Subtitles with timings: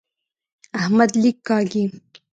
[0.81, 1.83] احمد لیک کاږي.